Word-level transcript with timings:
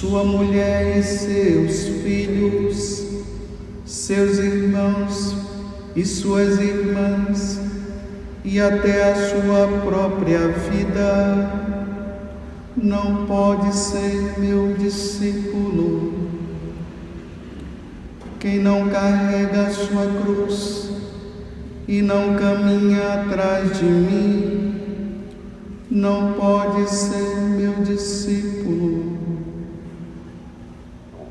Sua 0.00 0.24
mulher 0.24 0.98
e 0.98 1.02
seus 1.04 1.84
filhos, 2.02 3.06
seus 3.86 4.38
irmãos 4.38 5.36
e 5.94 6.04
suas 6.04 6.58
irmãs, 6.58 7.60
e 8.44 8.60
até 8.60 9.12
a 9.12 9.14
sua 9.14 9.68
própria 9.84 10.48
vida, 10.48 11.78
não 12.76 13.24
pode 13.24 13.72
ser 13.74 14.34
meu 14.36 14.74
discípulo. 14.74 16.28
Quem 18.40 18.58
não 18.58 18.88
carrega 18.88 19.68
a 19.68 19.70
sua 19.70 20.06
cruz 20.22 20.90
e 21.86 22.02
não 22.02 22.34
caminha 22.34 23.22
atrás 23.22 23.78
de 23.78 23.84
mim, 23.84 24.74
não 25.88 26.32
pode 26.32 26.90
ser 26.90 27.36
meu 27.56 27.74
discípulo. 27.84 28.53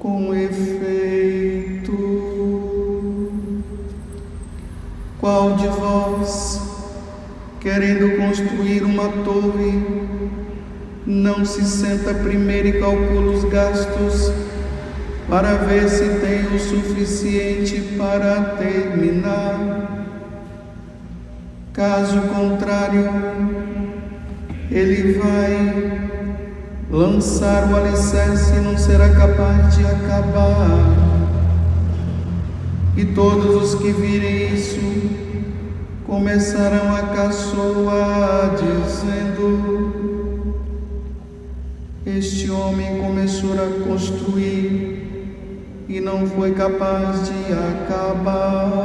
Com 0.03 0.35
efeito, 0.35 1.93
qual 5.17 5.55
de 5.55 5.67
vós, 5.69 6.61
querendo 7.61 8.17
construir 8.17 8.83
uma 8.83 9.07
torre, 9.23 9.81
não 11.07 11.45
se 11.45 11.63
senta 11.63 12.13
primeiro 12.15 12.67
e 12.67 12.81
calcula 12.81 13.31
os 13.31 13.45
gastos 13.45 14.33
para 15.29 15.53
ver 15.53 15.87
se 15.87 16.19
tem 16.19 16.53
o 16.53 16.59
suficiente 16.59 17.79
para 17.97 18.57
terminar? 18.57 20.05
Caso 21.71 22.19
contrário, 22.23 23.09
ele 24.69 25.13
vai 25.13 26.12
lançar 26.93 27.71
o 27.71 27.75
alicerce 27.75 28.53
não 28.59 28.77
será 28.77 29.09
capaz 29.09 29.75
de 29.75 29.83
acabar. 29.83 30.93
E 32.95 33.03
todos 33.03 33.63
os 33.63 33.81
que 33.81 33.91
virem 33.91 34.53
isso 34.53 34.79
começarão 36.05 36.95
a 36.95 37.01
caçoar, 37.01 38.51
dizendo: 38.51 39.91
Este 42.05 42.51
homem 42.51 43.01
começou 43.01 43.53
a 43.53 43.83
construir 43.87 45.01
e 45.89 45.99
não 45.99 46.27
foi 46.27 46.51
capaz 46.51 47.27
de 47.27 47.53
acabar. 47.53 48.83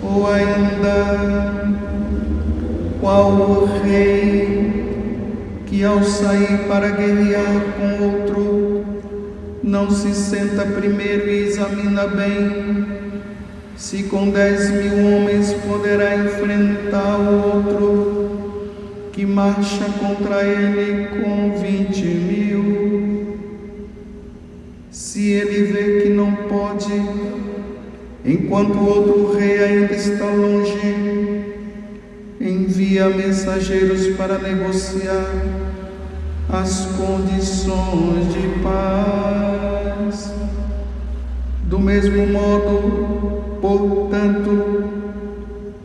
Ou 0.00 0.32
ainda, 0.32 1.64
qual 3.00 3.32
o 3.32 3.64
rei 3.82 4.87
que 5.68 5.84
ao 5.84 6.02
sair 6.02 6.66
para 6.66 6.88
guerrear 6.88 7.64
com 7.76 8.04
outro, 8.04 8.84
não 9.62 9.90
se 9.90 10.14
senta 10.14 10.64
primeiro 10.64 11.28
e 11.28 11.44
examina 11.46 12.06
bem 12.06 12.86
se 13.76 14.04
com 14.04 14.30
dez 14.30 14.70
mil 14.70 15.06
homens 15.06 15.52
poderá 15.52 16.16
enfrentar 16.16 17.16
o 17.16 17.54
outro 17.54 19.10
que 19.12 19.26
marcha 19.26 19.84
contra 20.00 20.42
ele 20.42 21.08
com 21.08 21.52
vinte 21.60 22.02
mil. 22.02 23.38
Se 24.90 25.30
ele 25.30 25.64
vê 25.64 26.00
que 26.00 26.08
não 26.08 26.32
pode, 26.34 26.92
enquanto 28.24 28.74
o 28.74 28.88
outro 28.88 29.38
rei 29.38 29.62
ainda 29.62 29.94
está 29.94 30.24
longe, 30.24 31.37
envia 32.48 33.08
mensageiros 33.08 34.16
para 34.16 34.38
negociar 34.38 35.26
as 36.48 36.86
condições 36.96 38.32
de 38.32 38.48
paz. 38.62 40.32
Do 41.64 41.78
mesmo 41.78 42.26
modo, 42.26 43.58
portanto, 43.60 44.84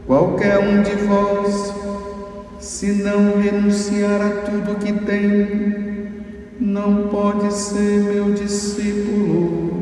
qualquer 0.08 0.60
um 0.60 0.82
de 0.82 0.96
vós, 1.06 1.74
se 2.60 2.94
não 3.04 3.42
renunciar 3.42 4.22
a 4.22 4.30
tudo 4.42 4.80
que 4.80 4.94
tem, 4.94 6.08
não 6.60 7.10
pode 7.10 7.54
ser 7.54 8.04
meu 8.04 8.32
discípulo. 8.32 9.73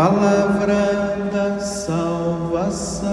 Palavra 0.00 1.28
da 1.30 1.60
salvação. 1.60 3.10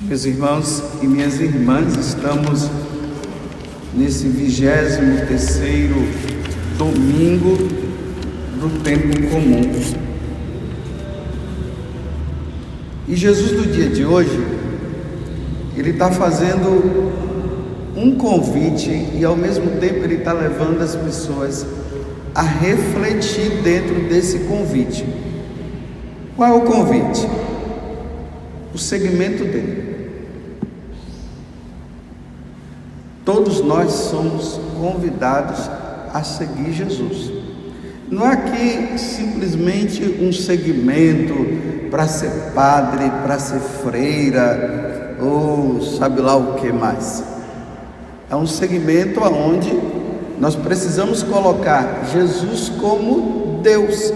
Meus 0.00 0.24
irmãos 0.24 0.82
e 1.02 1.06
minhas 1.06 1.38
irmãs, 1.40 1.94
estamos 1.94 2.70
nesse 3.92 4.28
vigésimo 4.28 5.26
terceiro 5.26 5.96
domingo 6.78 7.54
do 8.58 8.82
tempo 8.82 9.28
comum. 9.28 10.07
E 13.08 13.16
Jesus 13.16 13.52
do 13.52 13.72
dia 13.72 13.88
de 13.88 14.04
hoje, 14.04 14.38
ele 15.74 15.90
está 15.90 16.12
fazendo 16.12 17.10
um 17.96 18.16
convite 18.16 18.90
e 18.90 19.24
ao 19.24 19.34
mesmo 19.34 19.80
tempo 19.80 20.04
ele 20.04 20.16
está 20.16 20.34
levando 20.34 20.82
as 20.82 20.94
pessoas 20.94 21.66
a 22.34 22.42
refletir 22.42 23.62
dentro 23.62 24.08
desse 24.10 24.40
convite. 24.40 25.06
Qual 26.36 26.52
é 26.52 26.54
o 26.54 26.60
convite? 26.66 27.26
O 28.74 28.78
segmento 28.78 29.42
dele. 29.42 29.88
Todos 33.24 33.62
nós 33.62 33.90
somos 33.90 34.60
convidados 34.78 35.70
a 36.12 36.22
seguir 36.22 36.72
Jesus. 36.72 37.37
Não 38.10 38.26
é 38.26 38.32
aqui 38.32 38.98
simplesmente 38.98 40.02
um 40.20 40.32
segmento 40.32 41.34
para 41.90 42.06
ser 42.06 42.30
padre, 42.54 43.10
para 43.22 43.38
ser 43.38 43.60
freira 43.60 45.16
ou 45.20 45.82
sabe 45.82 46.20
lá 46.20 46.36
o 46.36 46.54
que 46.54 46.72
mais. 46.72 47.22
É 48.30 48.36
um 48.36 48.46
segmento 48.46 49.20
aonde 49.20 49.72
nós 50.38 50.54
precisamos 50.54 51.22
colocar 51.22 52.06
Jesus 52.12 52.70
como 52.80 53.60
Deus. 53.62 54.12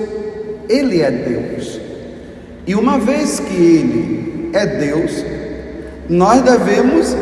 Ele 0.69 1.03
é 1.03 1.11
Deus. 1.11 1.81
E 2.67 2.75
uma 2.75 2.99
vez 2.99 3.41
que 3.41 3.55
ele 3.55 4.51
é 4.53 4.67
Deus, 4.67 5.25
nós 6.09 6.41
devemos 6.43 7.15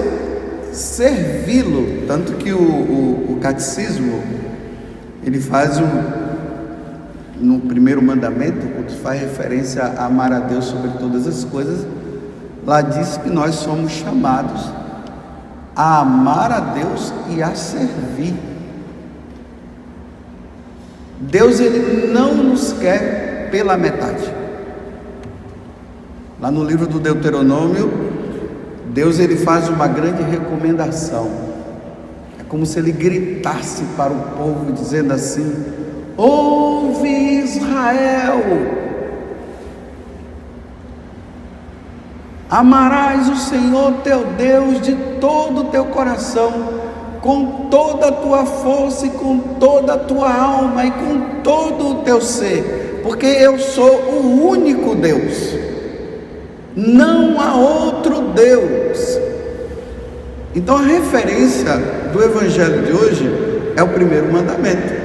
servi-lo. 0.73 2.07
Tanto 2.07 2.35
que 2.35 2.53
o, 2.53 2.61
o, 2.61 3.33
o, 3.33 3.39
catecismo 3.41 4.23
ele 5.25 5.41
faz 5.41 5.79
um 5.79 6.30
no 7.41 7.61
primeiro 7.61 8.03
mandamento, 8.03 8.67
quando 8.75 8.91
faz 9.03 9.21
referência 9.21 9.83
a 9.83 10.07
amar 10.07 10.33
a 10.33 10.41
Deus 10.41 10.67
sobre 10.67 10.91
todas 10.99 11.27
as 11.27 11.45
coisas, 11.45 11.87
lá 12.67 12.83
diz 12.83 13.17
que 13.17 13.31
nós 13.31 13.55
somos 13.57 13.93
chamados 13.93 14.71
a 15.75 16.01
amar 16.01 16.53
a 16.53 16.61
Deus 16.61 17.13
e 17.31 17.43
a 17.43 17.55
servir. 17.55 18.35
Deus 21.19 21.61
ele 21.61 22.13
não 22.13 22.35
nos 22.35 22.73
quer 22.75 23.49
pela 23.51 23.77
metade. 23.77 24.31
Lá 26.41 26.51
no 26.51 26.65
livro 26.65 26.87
do 26.87 26.99
Deuteronômio 26.99 28.11
Deus 28.93 29.21
ele 29.21 29.37
faz 29.37 29.69
uma 29.69 29.87
grande 29.87 30.23
recomendação. 30.23 31.31
É 32.39 32.43
como 32.43 32.67
se 32.67 32.79
ele 32.79 32.91
gritasse 32.91 33.85
para 33.97 34.13
o 34.13 34.21
povo 34.37 34.73
dizendo 34.73 35.13
assim: 35.13 35.55
Ouve 36.17 37.09
Israel, 37.09 38.43
amarás 42.51 43.29
o 43.29 43.37
Senhor 43.37 43.93
teu 44.05 44.25
Deus 44.37 44.81
de 44.81 44.95
todo 45.21 45.63
o 45.63 45.65
teu 45.65 45.87
coração, 45.87 46.53
com 47.23 47.69
toda 47.71 48.09
a 48.09 48.13
tua 48.13 48.45
força 48.45 49.07
e 49.07 49.11
com 49.11 49.39
toda 49.59 49.95
a 49.95 49.99
tua 49.99 50.33
alma 50.33 50.85
e 50.85 50.91
com 50.91 51.41
todo 51.43 51.89
o 51.89 51.95
teu 52.03 52.21
ser, 52.21 53.01
porque 53.03 53.27
eu 53.27 53.59
sou 53.59 54.01
o 54.03 54.49
único 54.49 54.95
Deus, 54.95 55.55
não 56.75 57.41
há 57.41 57.55
outro 57.55 58.21
Deus. 58.35 59.19
Então 60.55 60.77
a 60.77 60.83
referência 60.83 61.77
do 62.13 62.23
Evangelho 62.23 62.83
de 62.83 62.93
hoje 62.93 63.73
é 63.77 63.83
o 63.83 63.89
primeiro 63.89 64.33
mandamento: 64.33 65.00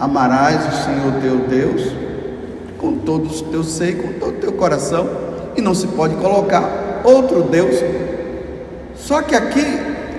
amarás 0.00 0.66
o 0.66 0.84
Senhor 0.84 1.12
teu 1.20 1.36
Deus 1.46 1.92
com 2.78 2.96
todo 2.96 3.26
o 3.26 3.42
teu 3.50 3.62
ser, 3.62 3.98
com 3.98 4.14
todo 4.14 4.36
o 4.36 4.40
teu 4.40 4.52
coração, 4.52 5.06
e 5.54 5.60
não 5.60 5.74
se 5.74 5.86
pode 5.88 6.14
colocar 6.14 7.02
outro 7.04 7.42
Deus. 7.42 7.76
Só 8.96 9.20
que 9.20 9.34
aqui 9.34 9.64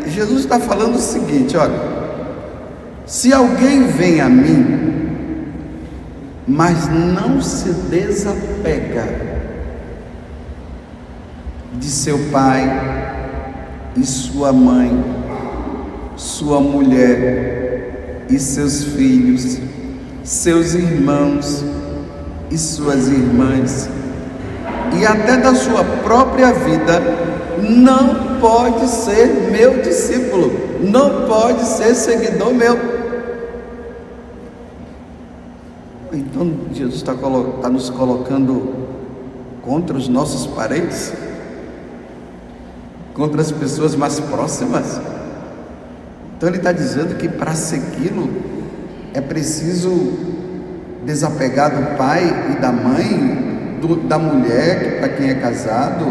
Jesus 0.05 0.41
está 0.41 0.59
falando 0.59 0.95
o 0.95 1.01
seguinte: 1.01 1.57
olha, 1.57 1.79
se 3.05 3.33
alguém 3.33 3.87
vem 3.87 4.21
a 4.21 4.29
mim, 4.29 5.49
mas 6.47 6.87
não 6.87 7.41
se 7.41 7.69
desapega 7.89 9.31
de 11.73 11.87
seu 11.87 12.19
pai 12.31 12.63
e 13.97 14.05
sua 14.05 14.53
mãe, 14.53 15.03
sua 16.15 16.59
mulher 16.59 17.70
e 18.31 18.39
seus 18.39 18.83
filhos, 18.83 19.59
seus 20.23 20.73
irmãos 20.73 21.63
e 22.49 22.57
suas 22.57 23.07
irmãs, 23.09 23.89
e 24.97 25.05
até 25.05 25.37
da 25.37 25.53
sua 25.53 25.83
própria 26.03 26.53
vida, 26.53 27.01
não 27.61 28.39
pode 28.39 28.87
ser 28.87 29.51
meu 29.51 29.81
discípulo, 29.81 30.51
não 30.81 31.27
pode 31.27 31.63
ser 31.65 31.93
seguidor 31.93 32.53
meu. 32.53 33.01
Então 36.13 36.51
Jesus 36.73 36.95
está, 36.95 37.13
nos 37.69 37.89
colocando 37.89 38.73
contra 39.61 39.95
os 39.95 40.07
nossos 40.07 40.47
parentes, 40.47 41.13
contra 43.13 43.41
as 43.41 43.51
pessoas 43.51 43.95
mais 43.95 44.19
próximas. 44.19 44.99
Então 46.41 46.49
ele 46.49 46.57
está 46.57 46.71
dizendo 46.71 47.17
que 47.17 47.29
para 47.29 47.53
segui-lo 47.53 48.27
é 49.13 49.21
preciso 49.21 50.11
desapegar 51.05 51.69
do 51.69 51.95
pai 51.95 52.23
e 52.51 52.59
da 52.59 52.71
mãe, 52.71 53.77
do, 53.79 53.97
da 53.97 54.17
mulher 54.17 54.97
para 54.97 55.09
quem 55.09 55.29
é 55.29 55.35
casado, 55.35 56.03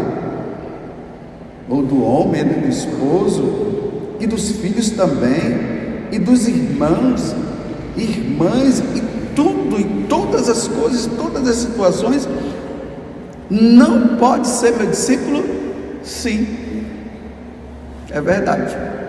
ou 1.67 1.83
do 1.83 2.01
homem, 2.01 2.45
né, 2.45 2.53
do 2.53 2.69
esposo, 2.69 4.15
e 4.21 4.25
dos 4.25 4.51
filhos 4.51 4.91
também, 4.91 6.07
e 6.13 6.17
dos 6.17 6.47
irmãos, 6.47 7.35
irmãs, 7.97 8.79
e 8.79 9.03
tudo, 9.35 9.81
e 9.81 10.05
todas 10.07 10.47
as 10.47 10.65
coisas, 10.65 11.07
todas 11.07 11.45
as 11.45 11.57
situações, 11.57 12.25
não 13.49 14.15
pode 14.15 14.47
ser 14.47 14.77
meu 14.77 14.87
discípulo? 14.87 15.43
Sim, 16.01 16.47
é 18.09 18.21
verdade. 18.21 19.00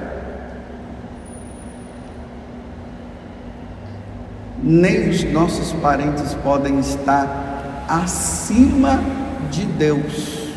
Nem 4.63 5.11
os 5.11 5.25
nossos 5.25 5.73
parentes 5.73 6.35
podem 6.35 6.79
estar 6.79 7.85
acima 7.89 9.03
de 9.51 9.65
Deus. 9.65 10.49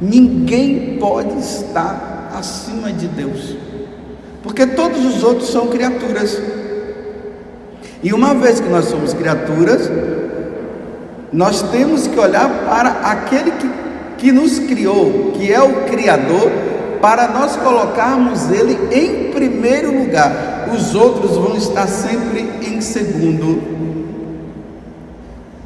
Ninguém 0.00 0.98
pode 0.98 1.38
estar 1.38 2.30
acima 2.38 2.92
de 2.92 3.08
Deus, 3.08 3.56
porque 4.42 4.66
todos 4.66 5.02
os 5.04 5.22
outros 5.22 5.48
são 5.48 5.68
criaturas. 5.68 6.40
E 8.02 8.12
uma 8.12 8.34
vez 8.34 8.60
que 8.60 8.68
nós 8.68 8.84
somos 8.84 9.14
criaturas, 9.14 9.90
nós 11.32 11.62
temos 11.70 12.06
que 12.06 12.18
olhar 12.18 12.48
para 12.66 12.90
aquele 13.10 13.52
que, 13.52 13.70
que 14.18 14.32
nos 14.32 14.58
criou, 14.58 15.32
que 15.32 15.50
é 15.50 15.62
o 15.62 15.86
Criador, 15.86 16.50
para 17.00 17.28
nós 17.28 17.56
colocarmos 17.56 18.50
Ele 18.50 18.78
em 18.92 19.30
primeiro 19.30 19.98
lugar. 19.98 20.55
Os 20.74 20.94
outros 20.94 21.36
vão 21.36 21.56
estar 21.56 21.86
sempre 21.86 22.40
em 22.62 22.80
segundo. 22.80 23.62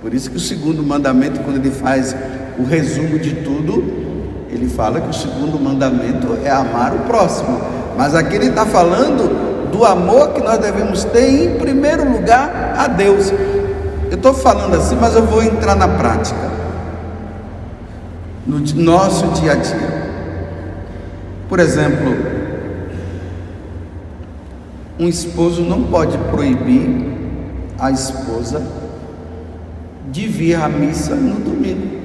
Por 0.00 0.14
isso 0.14 0.30
que 0.30 0.36
o 0.36 0.40
segundo 0.40 0.82
mandamento, 0.82 1.40
quando 1.40 1.56
ele 1.56 1.70
faz 1.70 2.16
o 2.58 2.64
resumo 2.64 3.18
de 3.18 3.34
tudo, 3.36 3.84
ele 4.50 4.68
fala 4.68 5.00
que 5.00 5.10
o 5.10 5.12
segundo 5.12 5.58
mandamento 5.58 6.38
é 6.44 6.50
amar 6.50 6.94
o 6.94 7.00
próximo, 7.00 7.60
mas 7.96 8.14
aqui 8.14 8.36
ele 8.36 8.48
está 8.48 8.66
falando 8.66 9.70
do 9.70 9.84
amor 9.84 10.30
que 10.32 10.42
nós 10.42 10.58
devemos 10.58 11.04
ter 11.04 11.44
em 11.44 11.58
primeiro 11.58 12.10
lugar 12.10 12.74
a 12.76 12.88
Deus. 12.88 13.30
Eu 14.10 14.16
estou 14.16 14.34
falando 14.34 14.74
assim, 14.74 14.96
mas 15.00 15.14
eu 15.14 15.24
vou 15.24 15.42
entrar 15.42 15.76
na 15.76 15.86
prática, 15.86 16.50
no 18.46 18.58
nosso 18.82 19.26
dia 19.28 19.52
a 19.52 19.54
dia. 19.54 20.00
Por 21.48 21.60
exemplo, 21.60 22.14
um 25.00 25.08
esposo 25.08 25.62
não 25.62 25.84
pode 25.84 26.18
proibir 26.30 26.86
a 27.78 27.90
esposa 27.90 28.62
de 30.12 30.28
vir 30.28 30.56
à 30.56 30.68
missa 30.68 31.14
no 31.14 31.36
domingo. 31.40 31.98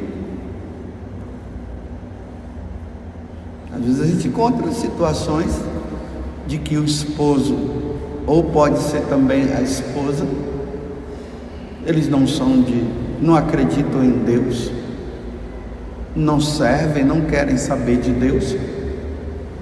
Às 3.76 3.84
vezes 3.84 4.02
a 4.02 4.06
gente 4.06 4.30
encontra 4.30 4.72
situações 4.72 5.60
de 6.48 6.58
que 6.58 6.78
o 6.78 6.86
esposo, 6.86 7.58
ou 8.26 8.46
pode 8.46 8.80
ser 8.80 9.02
também 9.02 9.44
a 9.54 9.62
esposa, 9.62 10.26
eles 11.86 12.08
não 12.08 12.26
são 12.26 12.62
de, 12.62 12.82
não 13.22 13.36
acreditam 13.36 14.06
em 14.06 14.20
Deus, 14.20 14.72
não 16.16 16.40
servem, 16.40 17.04
não 17.04 17.22
querem 17.26 17.58
saber 17.58 17.98
de 17.98 18.12
Deus, 18.12 18.56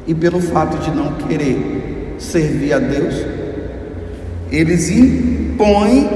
e 0.06 0.13
pelo 0.13 0.39
fato 0.39 0.77
de 0.77 0.91
não 0.91 1.13
querer 1.13 1.92
servir 2.24 2.74
a 2.74 2.80
Deus, 2.80 3.15
eles 4.51 4.89
impõem 4.89 6.10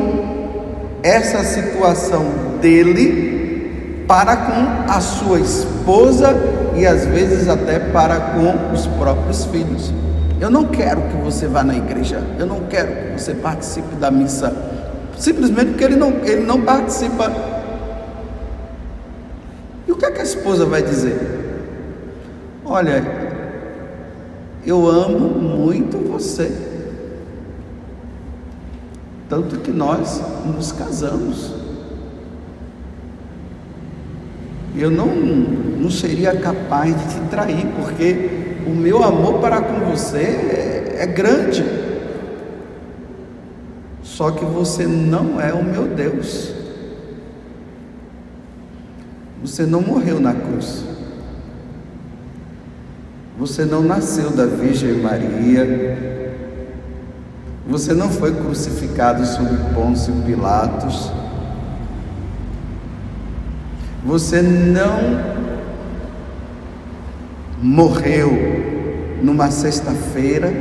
essa 1.03 1.43
situação 1.43 2.25
dele 2.61 4.03
para 4.07 4.35
com 4.35 4.91
a 4.91 4.99
sua 5.01 5.39
esposa 5.39 6.35
e 6.75 6.85
às 6.85 7.05
vezes 7.05 7.47
até 7.47 7.79
para 7.79 8.19
com 8.19 8.73
os 8.73 8.87
próprios 8.87 9.45
filhos. 9.45 9.93
Eu 10.39 10.49
não 10.49 10.65
quero 10.65 11.01
que 11.01 11.17
você 11.17 11.47
vá 11.47 11.63
na 11.63 11.75
igreja, 11.75 12.21
eu 12.37 12.45
não 12.45 12.61
quero 12.69 12.87
que 12.87 13.19
você 13.19 13.33
participe 13.33 13.95
da 13.95 14.11
missa, 14.11 14.53
simplesmente 15.17 15.71
porque 15.71 15.83
ele 15.83 15.95
não, 15.95 16.13
ele 16.23 16.45
não 16.45 16.61
participa. 16.61 17.31
E 19.87 19.91
o 19.91 19.95
que, 19.95 20.05
é 20.05 20.11
que 20.11 20.21
a 20.21 20.23
esposa 20.23 20.65
vai 20.65 20.83
dizer? 20.83 21.17
Olha, 22.63 23.26
eu 24.67 24.87
amo 24.87 25.29
muito 25.29 25.97
você, 25.97 26.51
tanto 29.27 29.57
que 29.59 29.71
nós 29.71 30.21
nos 30.45 30.71
casamos. 30.71 31.57
eu 34.79 34.91
não, 34.91 35.07
não 35.07 35.89
seria 35.89 36.35
capaz 36.37 36.95
de 36.95 37.15
te 37.15 37.29
trair, 37.29 37.65
porque 37.79 38.29
o 38.67 38.69
meu 38.69 39.03
amor 39.03 39.39
para 39.39 39.61
com 39.61 39.85
você 39.85 40.17
é, 40.17 40.97
é 40.99 41.05
grande. 41.07 41.65
Só 44.03 44.31
que 44.31 44.45
você 44.45 44.85
não 44.85 45.41
é 45.41 45.53
o 45.53 45.63
meu 45.63 45.87
Deus. 45.87 46.53
Você 49.41 49.65
não 49.65 49.81
morreu 49.81 50.19
na 50.19 50.33
cruz. 50.33 50.83
Você 53.37 53.63
não 53.65 53.83
nasceu 53.83 54.31
da 54.31 54.45
Virgem 54.45 54.93
Maria. 54.93 56.25
Você 57.69 57.93
não 57.93 58.09
foi 58.09 58.33
crucificado 58.33 59.23
sob 59.27 59.49
Pôncio 59.75 60.11
Pilatos. 60.25 61.11
Você 64.03 64.41
não 64.41 64.97
morreu 67.61 68.31
numa 69.21 69.51
sexta-feira. 69.51 70.51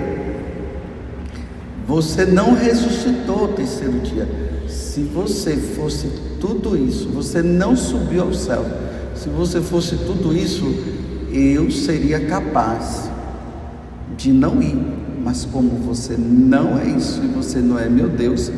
Você 1.87 2.27
não 2.27 2.55
ressuscitou 2.55 3.45
o 3.45 3.49
terceiro 3.49 4.01
dia. 4.01 4.29
Se 4.69 5.01
você 5.03 5.57
fosse 5.57 6.09
tudo 6.39 6.77
isso, 6.77 7.09
você 7.09 7.43
não 7.43 7.75
subiu 7.75 8.25
ao 8.25 8.35
céu. 8.35 8.67
Se 9.15 9.31
você 9.31 9.63
fosse 9.63 9.97
tudo 9.97 10.37
isso, 10.37 10.65
eu 11.33 11.71
seria 11.71 12.21
capaz 12.21 13.11
de 14.17 14.33
não 14.33 14.63
ir, 14.63 14.77
mas 15.23 15.45
como 15.45 15.71
você 15.71 16.17
não 16.17 16.79
é 16.79 16.85
isso 16.87 17.23
e 17.23 17.27
você 17.27 17.59
não 17.59 17.79
é 17.79 17.89
meu 17.89 18.09
Deus, 18.09 18.51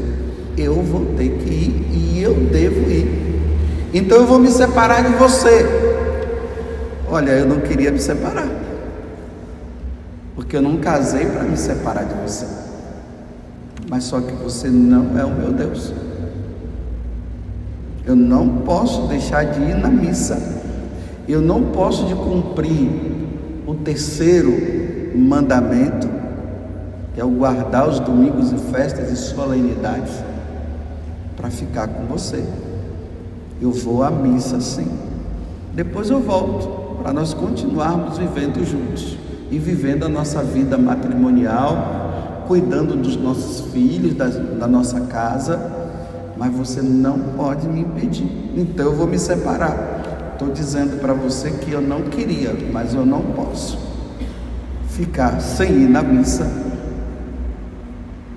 eu 0.57 0.83
vou 0.83 1.07
ter 1.17 1.31
que 1.39 1.51
ir 1.51 1.89
e 1.93 2.23
eu 2.23 2.35
devo 2.35 2.91
ir. 2.91 3.29
Então 3.93 4.19
eu 4.19 4.27
vou 4.27 4.39
me 4.39 4.51
separar 4.51 5.03
de 5.03 5.17
você. 5.17 5.67
Olha, 7.09 7.31
eu 7.31 7.47
não 7.47 7.61
queria 7.61 7.91
me 7.91 7.99
separar, 7.99 8.49
porque 10.35 10.57
eu 10.57 10.63
não 10.63 10.77
casei 10.77 11.25
para 11.27 11.45
me 11.45 11.57
separar 11.57 12.05
de 12.05 12.15
você. 12.23 12.47
Mas 13.89 14.05
só 14.05 14.21
que 14.21 14.33
você 14.35 14.69
não 14.69 15.19
é 15.19 15.25
o 15.25 15.31
meu 15.31 15.53
Deus. 15.53 15.93
Eu 18.05 18.15
não 18.15 18.59
posso 18.59 19.07
deixar 19.07 19.45
de 19.45 19.61
ir 19.61 19.75
na 19.75 19.89
missa. 19.89 20.58
Eu 21.29 21.43
não 21.43 21.63
posso 21.65 22.07
de 22.07 22.15
cumprir 22.15 22.89
o 23.67 23.75
terceiro 23.75 24.51
mandamento, 25.15 26.09
que 27.15 27.21
é 27.21 27.25
o 27.25 27.29
guardar 27.29 27.87
os 27.87 28.01
domingos 28.01 28.51
e 28.51 28.57
festas 28.73 29.11
e 29.11 29.17
solenidades, 29.17 30.15
para 31.37 31.51
ficar 31.51 31.87
com 31.89 32.07
você. 32.07 32.43
Eu 33.61 33.71
vou 33.71 34.03
à 34.03 34.11
missa 34.11 34.59
sim. 34.61 34.89
Depois 35.75 36.09
eu 36.09 36.21
volto 36.21 37.03
para 37.03 37.13
nós 37.13 37.35
continuarmos 37.35 38.17
vivendo 38.17 38.65
juntos 38.65 39.19
e 39.51 39.59
vivendo 39.59 40.05
a 40.05 40.09
nossa 40.09 40.43
vida 40.43 40.79
matrimonial, 40.79 42.45
cuidando 42.49 42.97
dos 42.97 43.17
nossos 43.17 43.71
filhos, 43.73 44.15
da, 44.15 44.29
da 44.29 44.67
nossa 44.67 45.03
casa 45.03 45.79
mas 46.39 46.55
você 46.55 46.81
não 46.81 47.19
pode 47.37 47.69
me 47.69 47.81
impedir. 47.81 48.31
Então 48.57 48.87
eu 48.87 48.95
vou 48.95 49.07
me 49.07 49.19
separar. 49.19 49.98
Estou 50.39 50.53
dizendo 50.53 51.01
para 51.01 51.13
você 51.13 51.51
que 51.51 51.73
eu 51.73 51.81
não 51.81 52.03
queria, 52.03 52.55
mas 52.73 52.95
eu 52.95 53.05
não 53.05 53.21
posso 53.21 53.77
ficar 54.91 55.41
sem 55.41 55.69
ir 55.69 55.89
na 55.89 56.01
missa 56.01 56.49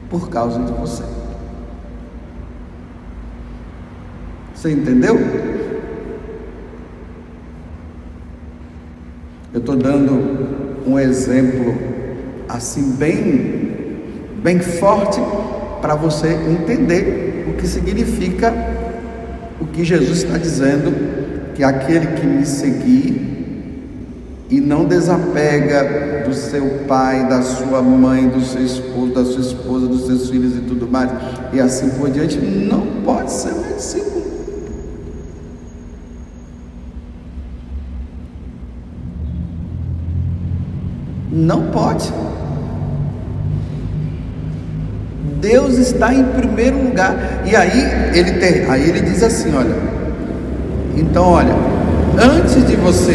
por 0.10 0.28
causa 0.28 0.64
de 0.64 0.72
você. 0.72 1.04
Você 4.56 4.72
entendeu? 4.72 5.16
Eu 9.54 9.60
estou 9.60 9.76
dando 9.76 10.84
um 10.88 10.98
exemplo 10.98 11.76
assim 12.50 12.94
bem, 12.94 14.02
bem 14.42 14.60
forte 14.60 15.22
para 15.80 15.94
você 15.94 16.34
entender 16.34 17.46
o 17.48 17.54
que 17.62 17.68
significa 17.68 18.52
o 19.60 19.68
que 19.68 19.84
Jesus 19.86 20.24
está 20.24 20.40
dizendo, 20.40 21.22
que 21.56 21.64
aquele 21.64 22.08
que 22.08 22.26
me 22.26 22.46
seguir 22.46 23.32
e 24.50 24.60
não 24.60 24.84
desapega 24.84 26.24
do 26.26 26.34
seu 26.34 26.84
pai, 26.88 27.28
da 27.28 27.42
sua 27.42 27.82
mãe, 27.82 28.28
do 28.28 28.42
seu 28.42 28.62
esposo, 28.62 29.14
da 29.14 29.24
sua 29.24 29.40
esposa, 29.42 29.88
dos 29.88 30.06
seus 30.06 30.30
filhos 30.30 30.58
e 30.58 30.62
tudo 30.62 30.88
mais, 30.88 31.10
e 31.54 31.60
assim 31.60 31.90
por 31.92 32.10
diante, 32.10 32.38
não 32.38 32.86
pode 33.06 33.32
ser 33.32 33.54
meu 33.54 33.76
discípulo. 33.76 34.22
Não 41.32 41.72
pode. 41.72 42.12
Deus 45.40 45.78
está 45.78 46.14
em 46.14 46.26
primeiro 46.26 46.84
lugar. 46.84 47.42
E 47.46 47.56
aí 47.56 48.14
ele 48.14 48.34
tem, 48.34 48.70
aí 48.70 48.90
ele 48.90 49.00
diz 49.00 49.24
assim, 49.24 49.56
olha. 49.56 50.01
Então, 51.02 51.26
olha, 51.30 51.56
antes 52.22 52.64
de 52.68 52.76
você 52.76 53.14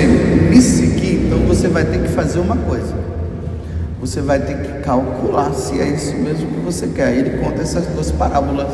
me 0.51 0.61
seguir, 0.61 1.27
então 1.27 1.39
você 1.47 1.69
vai 1.69 1.85
ter 1.85 2.01
que 2.01 2.09
fazer 2.09 2.41
uma 2.41 2.57
coisa. 2.57 2.93
Você 4.01 4.21
vai 4.21 4.41
ter 4.41 4.57
que 4.59 4.83
calcular 4.83 5.53
se 5.55 5.81
é 5.81 5.87
isso 5.89 6.17
mesmo 6.17 6.49
que 6.49 6.61
você 6.61 6.89
quer. 6.89 7.17
Ele 7.17 7.39
conta 7.39 7.63
essas 7.63 7.87
duas 7.87 8.11
parábolas. 8.11 8.69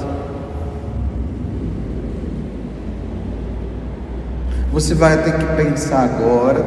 Você 4.73 4.95
vai 4.95 5.23
ter 5.23 5.35
que 5.35 5.45
pensar 5.57 6.05
agora. 6.05 6.65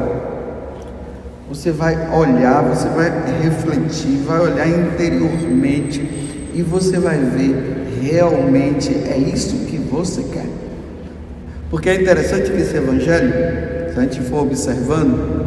Você 1.48 1.72
vai 1.72 1.94
olhar, 2.16 2.62
você 2.62 2.88
vai 2.88 3.10
refletir, 3.42 4.22
vai 4.24 4.40
olhar 4.40 4.68
interiormente 4.68 6.00
e 6.54 6.62
você 6.62 6.98
vai 6.98 7.18
ver 7.18 7.98
realmente 8.00 8.94
é 8.94 9.18
isso 9.18 9.66
que 9.66 9.78
você 9.78 10.22
quer. 10.22 10.46
Porque 11.70 11.90
é 11.90 12.00
interessante 12.00 12.50
que 12.50 12.60
esse 12.60 12.76
evangelho, 12.76 13.32
se 13.92 13.98
a 13.98 14.02
gente 14.02 14.20
for 14.20 14.42
observando, 14.42 15.46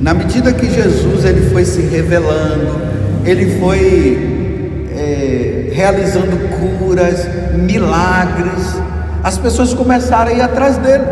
na 0.00 0.14
medida 0.14 0.52
que 0.52 0.68
Jesus 0.68 1.24
ele 1.24 1.50
foi 1.50 1.64
se 1.64 1.82
revelando, 1.82 2.80
ele 3.24 3.60
foi 3.60 4.88
é, 4.96 5.70
realizando 5.72 6.36
curas, 6.58 7.26
milagres, 7.54 8.76
as 9.22 9.38
pessoas 9.38 9.72
começaram 9.74 10.30
a 10.30 10.34
ir 10.34 10.40
atrás 10.40 10.76
dele. 10.78 11.04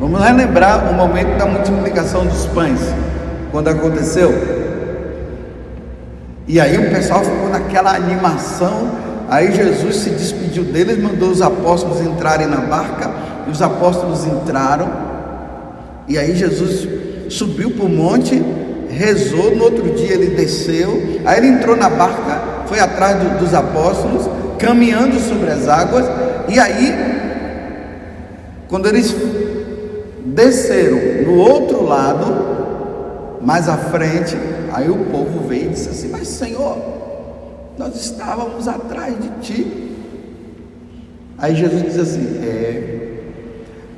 Vamos 0.00 0.20
relembrar 0.20 0.90
o 0.90 0.94
momento 0.94 1.36
da 1.36 1.46
multiplicação 1.46 2.24
dos 2.26 2.46
pães, 2.46 2.80
quando 3.50 3.68
aconteceu. 3.68 4.32
E 6.48 6.58
aí 6.60 6.76
o 6.76 6.90
pessoal 6.90 7.22
ficou 7.22 7.48
naquela 7.48 7.94
animação. 7.94 8.90
Aí 9.32 9.52
Jesus 9.52 9.96
se 9.96 10.10
despediu 10.10 10.64
deles, 10.64 10.98
mandou 10.98 11.30
os 11.30 11.40
apóstolos 11.40 12.00
entrarem 12.00 12.46
na 12.46 12.58
barca, 12.58 13.10
e 13.46 13.50
os 13.50 13.62
apóstolos 13.62 14.26
entraram. 14.26 14.90
E 16.06 16.18
aí 16.18 16.34
Jesus 16.34 16.86
subiu 17.30 17.70
para 17.70 17.86
o 17.86 17.88
monte, 17.88 18.42
rezou, 18.90 19.56
no 19.56 19.64
outro 19.64 19.88
dia 19.94 20.12
ele 20.12 20.34
desceu, 20.34 21.20
aí 21.24 21.38
ele 21.38 21.46
entrou 21.46 21.76
na 21.76 21.88
barca, 21.88 22.42
foi 22.66 22.78
atrás 22.78 23.16
do, 23.16 23.38
dos 23.38 23.54
apóstolos, 23.54 24.28
caminhando 24.58 25.18
sobre 25.18 25.50
as 25.50 25.66
águas, 25.66 26.04
e 26.48 26.58
aí, 26.58 26.94
quando 28.68 28.86
eles 28.86 29.14
desceram 30.26 30.98
no 31.24 31.38
outro 31.38 31.82
lado, 31.84 33.40
mais 33.40 33.66
à 33.68 33.76
frente, 33.78 34.36
Aí 34.72 34.88
o 34.88 34.96
povo 34.96 35.46
veio 35.46 35.66
e 35.66 35.68
disse 35.68 35.90
assim: 35.90 36.08
Mas 36.08 36.28
Senhor, 36.28 36.78
nós 37.78 37.96
estávamos 37.96 38.68
atrás 38.68 39.14
de 39.20 39.28
ti. 39.40 39.92
Aí 41.38 41.54
Jesus 41.56 41.82
diz 41.82 41.98
assim: 41.98 42.38
É, 42.42 43.22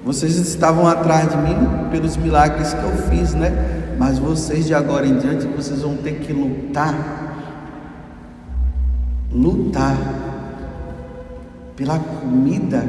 vocês 0.05 0.37
estavam 0.37 0.87
atrás 0.87 1.29
de 1.31 1.37
mim 1.37 1.89
pelos 1.91 2.17
milagres 2.17 2.73
que 2.73 2.83
eu 2.83 2.97
fiz, 3.11 3.35
né? 3.35 3.53
Mas 3.99 4.19
vocês 4.19 4.67
de 4.67 4.75
agora 4.75 5.07
em 5.07 5.19
diante 5.19 5.47
vocês 5.47 5.81
vão 5.81 5.97
ter 5.97 6.21
que 6.21 6.33
lutar, 6.33 6.95
lutar 9.33 9.97
pela 11.77 11.99
comida 11.99 12.85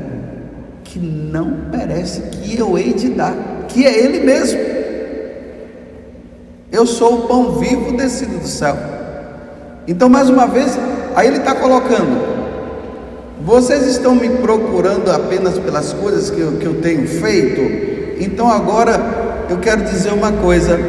que 0.84 1.00
não 1.00 1.70
perece, 1.72 2.22
que 2.22 2.58
eu 2.58 2.78
hei 2.78 2.94
de 2.94 3.10
dar, 3.10 3.34
que 3.68 3.86
é 3.86 4.06
Ele 4.06 4.20
mesmo. 4.22 4.60
Eu 6.72 6.86
sou 6.86 7.20
o 7.20 7.28
pão 7.28 7.54
vivo 7.54 7.96
descido 7.96 8.38
do 8.38 8.48
céu. 8.48 8.95
Então, 9.88 10.10
mais 10.10 10.30
uma 10.30 10.48
vez, 10.48 10.78
aí 11.16 11.28
ele 11.28 11.38
está 11.38 11.54
colocando: 11.56 12.36
vocês 13.42 13.86
estão 13.88 14.16
me 14.16 14.30
procurando 14.30 15.12
apenas 15.12 15.60
pelas 15.60 15.94
coisas 15.94 16.30
que 16.32 16.40
eu, 16.40 16.54
que 16.54 16.66
eu 16.66 16.82
tenho 16.82 17.08
feito? 17.08 17.62
Então, 18.20 18.50
agora 18.50 19.46
eu 19.50 19.58
quero 19.58 19.84
dizer 19.84 20.12
uma 20.14 20.32
coisa: 20.32 20.80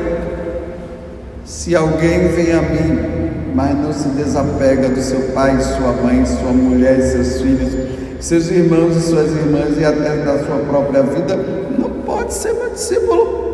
se 1.45 1.77
alguém 1.77 2.29
vem 2.29 2.53
a 2.53 2.63
mim, 2.63 3.53
mas 3.55 3.77
não 3.77 3.93
se 3.93 4.09
desapega 4.09 4.89
do 4.89 5.01
seu 5.01 5.21
pai, 5.35 5.61
sua 5.61 5.93
mãe, 5.93 6.25
sua 6.25 6.53
mulher, 6.53 7.01
seus 7.03 7.41
filhos, 7.41 7.73
seus 8.21 8.51
irmãos 8.51 8.97
e 8.97 9.01
suas 9.03 9.31
irmãs 9.31 9.79
e 9.79 9.85
até 9.85 10.17
da 10.17 10.39
sua 10.45 10.59
própria 10.69 11.03
vida, 11.03 11.37
não 11.79 11.91
pode 12.05 12.33
ser 12.33 12.53
meu 12.55 12.71
discípulo. 12.71 13.46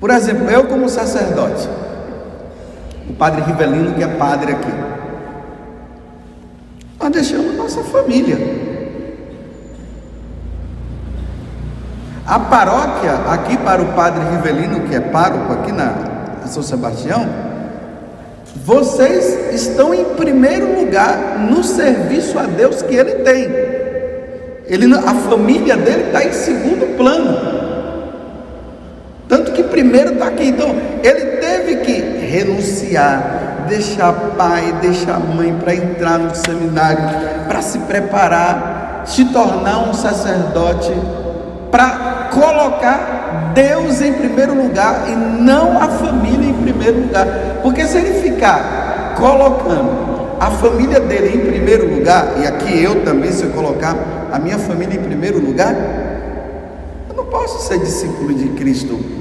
Por 0.00 0.10
exemplo, 0.10 0.48
eu 0.48 0.64
como 0.64 0.88
sacerdote, 0.88 1.68
o 3.08 3.14
padre 3.14 3.42
Rivelino, 3.42 3.94
que 3.94 4.02
é 4.02 4.06
padre 4.06 4.52
aqui, 4.52 4.72
nós 7.00 7.10
deixamos 7.10 7.56
nossa 7.56 7.82
família. 7.82 8.36
A 12.24 12.38
paróquia, 12.38 13.12
aqui 13.28 13.56
para 13.56 13.82
o 13.82 13.86
padre 13.94 14.22
Rivelino, 14.30 14.86
que 14.88 14.94
é 14.94 15.00
pároco 15.00 15.52
aqui 15.52 15.72
na, 15.72 15.94
São 16.46 16.62
Sebastião, 16.62 17.26
vocês 18.64 19.52
estão 19.54 19.94
em 19.94 20.04
primeiro 20.14 20.78
lugar 20.78 21.38
no 21.38 21.64
serviço 21.64 22.38
a 22.38 22.42
Deus 22.42 22.82
que 22.82 22.94
ele 22.94 23.16
tem. 23.24 23.44
Ele, 24.66 24.94
a 24.94 25.14
família 25.14 25.76
dele 25.76 26.08
está 26.08 26.24
em 26.24 26.32
segundo 26.32 26.96
plano 26.96 27.57
primeiro 29.78 30.14
está 30.14 30.26
aqui. 30.26 30.48
Então, 30.48 30.74
ele 31.04 31.36
teve 31.36 31.76
que 31.76 31.92
renunciar, 32.26 33.66
deixar 33.68 34.12
pai, 34.36 34.74
deixar 34.80 35.20
mãe 35.20 35.54
para 35.54 35.74
entrar 35.74 36.18
no 36.18 36.34
seminário, 36.34 36.98
para 37.46 37.62
se 37.62 37.78
preparar, 37.80 39.04
se 39.06 39.24
tornar 39.26 39.88
um 39.88 39.94
sacerdote 39.94 40.92
para 41.70 42.28
colocar 42.32 43.52
Deus 43.54 44.00
em 44.00 44.14
primeiro 44.14 44.54
lugar 44.54 45.04
e 45.08 45.14
não 45.14 45.80
a 45.80 45.88
família 45.88 46.50
em 46.50 46.54
primeiro 46.54 47.02
lugar. 47.02 47.26
Porque 47.62 47.86
se 47.86 47.98
ele 47.98 48.20
ficar 48.20 49.14
colocando 49.16 50.08
a 50.40 50.50
família 50.50 51.00
dele 51.00 51.36
em 51.36 51.46
primeiro 51.46 51.94
lugar, 51.94 52.34
e 52.40 52.46
aqui 52.46 52.82
eu 52.82 53.04
também, 53.04 53.30
se 53.30 53.44
eu 53.44 53.50
colocar 53.50 53.96
a 54.32 54.38
minha 54.38 54.58
família 54.58 54.98
em 54.98 55.02
primeiro 55.02 55.38
lugar, 55.38 55.74
eu 57.08 57.16
não 57.16 57.24
posso 57.26 57.66
ser 57.66 57.78
discípulo 57.78 58.34
de 58.34 58.48
Cristo. 58.50 59.17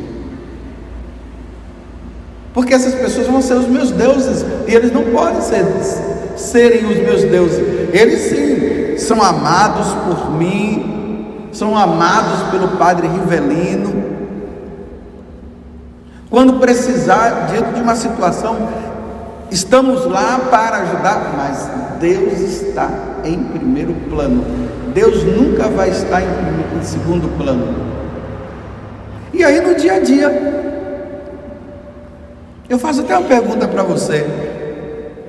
Porque 2.57 2.73
essas 2.73 2.95
pessoas 2.95 3.27
vão 3.27 3.39
ser 3.39 3.53
os 3.53 3.67
meus 3.67 3.91
deuses, 3.91 4.43
e 4.67 4.73
eles 4.73 4.91
não 4.91 5.03
podem 5.03 5.41
ser, 5.41 5.63
serem 6.35 6.87
os 6.87 6.97
meus 6.97 7.21
deuses. 7.21 7.59
Eles 7.93 8.21
sim 8.21 8.97
são 8.97 9.21
amados 9.21 9.93
por 9.93 10.31
mim, 10.31 11.47
são 11.51 11.77
amados 11.77 12.49
pelo 12.49 12.69
Padre 12.69 13.07
Rivelino. 13.07 14.03
Quando 16.31 16.59
precisar, 16.59 17.47
diante 17.51 17.75
de 17.75 17.81
uma 17.81 17.95
situação 17.95 18.67
Estamos 19.49 20.05
lá 20.05 20.41
para 20.51 20.77
ajudar, 20.79 21.33
mas 21.37 21.69
Deus 22.01 22.39
está 22.39 22.89
em 23.23 23.41
primeiro 23.43 23.93
plano. 24.09 24.43
Deus 24.93 25.23
nunca 25.23 25.69
vai 25.69 25.89
estar 25.89 26.21
em, 26.21 26.25
em 26.77 26.83
segundo 26.83 27.29
plano. 27.37 27.73
E 29.33 29.43
aí 29.43 29.61
no 29.61 29.75
dia 29.75 29.93
a 29.93 29.99
dia, 29.99 30.29
eu 32.69 32.77
faço 32.77 33.01
até 33.01 33.17
uma 33.17 33.27
pergunta 33.27 33.67
para 33.67 33.83
você. 33.83 34.25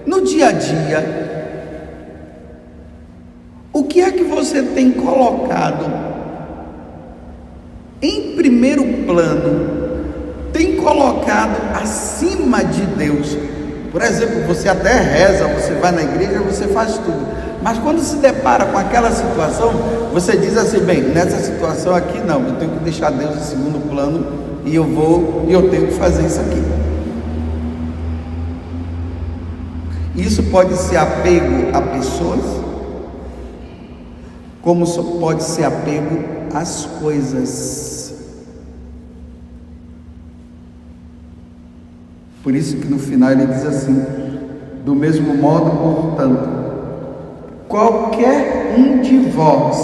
No 0.07 0.23
dia 0.23 0.49
a 0.49 0.53
dia, 0.53 1.29
o 3.73 3.85
que 3.85 4.01
é 4.01 4.11
que 4.11 4.25
você 4.25 4.63
tem 4.63 4.91
colocado 4.91 5.87
em 8.01 8.35
primeiro 8.35 8.85
plano, 9.05 10.03
tem 10.53 10.77
colocado 10.77 11.77
acima 11.81 12.65
de 12.65 12.83
Deus? 12.83 13.37
Por 13.93 14.03
exemplo, 14.03 14.43
você 14.47 14.69
até 14.69 14.93
reza, 14.95 15.47
você 15.49 15.75
vai 15.75 15.93
na 15.93 16.03
igreja, 16.03 16.41
você 16.41 16.67
faz 16.69 16.95
tudo. 16.95 17.27
Mas 17.63 17.79
quando 17.79 18.01
se 18.01 18.17
depara 18.17 18.67
com 18.67 18.79
aquela 18.79 19.11
situação, 19.11 19.73
você 20.13 20.37
diz 20.37 20.57
assim: 20.57 20.81
bem, 20.81 21.03
nessa 21.03 21.39
situação 21.39 21.95
aqui 21.95 22.19
não, 22.21 22.47
eu 22.47 22.55
tenho 22.57 22.73
que 22.73 22.85
deixar 22.85 23.11
Deus 23.11 23.37
em 23.37 23.41
segundo 23.41 23.89
plano 23.91 24.27
e 24.65 24.75
eu 24.75 24.85
vou 24.85 25.47
e 25.49 25.53
eu 25.53 25.69
tenho 25.71 25.89
que 25.89 25.95
fazer 25.95 26.27
isso 26.27 26.41
aqui. 26.41 26.63
Isso 30.17 30.43
pode 30.45 30.77
ser 30.77 30.97
apego 30.97 31.77
a 31.77 31.81
pessoas, 31.81 32.41
como 34.63 34.87
pode 35.21 35.43
ser 35.45 35.65
apego 35.65 36.25
às 36.53 36.87
coisas. 37.01 38.15
Por 42.43 42.55
isso 42.55 42.77
que 42.77 42.89
no 42.89 42.99
final 42.99 43.31
ele 43.31 43.47
diz 43.47 43.65
assim: 43.65 44.05
do 44.85 44.95
mesmo 44.95 45.35
modo, 45.35 45.71
portanto, 45.71 46.49
qualquer 47.69 48.75
um 48.79 49.01
de 49.01 49.19
vós, 49.31 49.77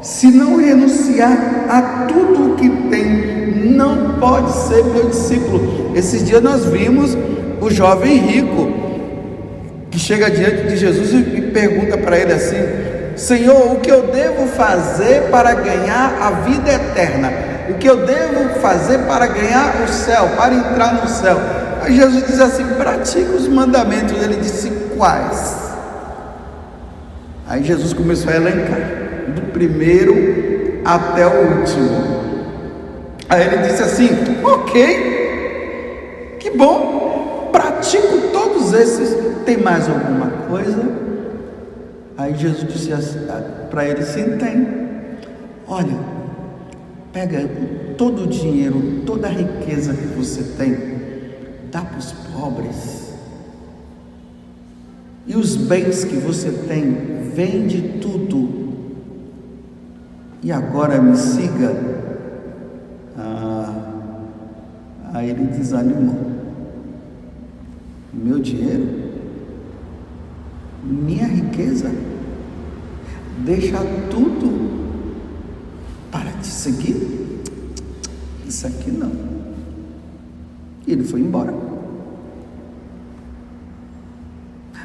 se 0.00 0.28
não 0.28 0.56
renunciar 0.56 1.66
a 1.68 2.06
tudo 2.06 2.52
o 2.52 2.56
que 2.56 2.68
tem, 2.88 3.74
não 3.74 4.18
pode 4.18 4.50
ser 4.52 4.84
meu 4.84 5.08
discípulo. 5.08 5.92
Esses 5.94 6.24
dias 6.24 6.42
nós 6.42 6.64
vimos 6.64 7.16
o 7.60 7.70
jovem 7.70 8.16
rico 8.16 8.89
que 9.90 9.98
chega 9.98 10.30
diante 10.30 10.68
de 10.68 10.76
Jesus 10.76 11.12
e 11.12 11.40
pergunta 11.52 11.98
para 11.98 12.18
ele 12.18 12.32
assim: 12.32 12.58
Senhor, 13.16 13.72
o 13.72 13.80
que 13.80 13.90
eu 13.90 14.08
devo 14.08 14.46
fazer 14.46 15.30
para 15.30 15.54
ganhar 15.54 16.18
a 16.20 16.30
vida 16.42 16.72
eterna? 16.72 17.50
o 17.70 17.74
que 17.74 17.88
eu 17.88 18.04
devo 18.04 18.60
fazer 18.60 18.98
para 19.00 19.26
ganhar 19.26 19.82
o 19.82 19.88
céu, 19.88 20.28
para 20.36 20.54
entrar 20.54 20.94
no 20.94 21.08
céu. 21.08 21.38
Aí 21.82 21.96
Jesus 21.96 22.26
diz 22.26 22.40
assim: 22.40 22.66
pratica 22.76 23.32
os 23.32 23.46
mandamentos. 23.48 24.20
Ele 24.20 24.36
disse: 24.36 24.70
quais? 24.96 25.70
Aí 27.48 27.62
Jesus 27.64 27.92
começou 27.92 28.32
a 28.32 28.36
elencar, 28.36 28.80
do 29.28 29.42
primeiro 29.52 30.80
até 30.84 31.26
o 31.26 31.58
último. 31.58 32.20
Aí 33.28 33.46
ele 33.46 33.58
disse 33.58 33.82
assim: 33.82 34.08
ok, 34.42 36.36
que 36.40 36.50
bom, 36.50 37.50
pratico 37.52 38.19
todos 38.70 38.72
esses. 38.72 39.44
Tem 39.44 39.56
mais 39.56 39.88
alguma 39.88 40.28
coisa? 40.48 40.82
Aí 42.16 42.34
Jesus 42.36 42.72
disse 42.72 42.92
assim, 42.92 43.18
para 43.70 43.88
ele: 43.88 44.02
sim, 44.02 44.36
tem. 44.38 44.80
Olha, 45.66 46.20
Pega 47.12 47.50
todo 47.98 48.22
o 48.22 48.26
dinheiro, 48.28 49.02
toda 49.04 49.26
a 49.26 49.30
riqueza 49.30 49.92
que 49.92 50.06
você 50.06 50.44
tem, 50.56 50.76
dá 51.72 51.80
para 51.80 51.98
os 51.98 52.12
pobres. 52.12 53.10
E 55.26 55.34
os 55.34 55.56
bens 55.56 56.04
que 56.04 56.14
você 56.16 56.50
tem, 56.68 57.30
vende 57.34 57.98
tudo. 58.00 58.60
E 60.40 60.52
agora 60.52 61.02
me 61.02 61.16
siga. 61.16 61.76
Ah, 63.18 63.74
aí 65.12 65.30
ele 65.30 65.46
desanimou. 65.46 66.29
Meu 68.22 68.38
dinheiro, 68.38 68.86
minha 70.84 71.26
riqueza, 71.26 71.90
deixa 73.38 73.78
tudo 74.10 74.90
para 76.12 76.30
te 76.32 76.46
seguir? 76.46 77.40
Isso 78.46 78.66
aqui 78.66 78.90
não. 78.90 79.10
E 80.86 80.92
ele 80.92 81.02
foi 81.02 81.20
embora. 81.20 81.54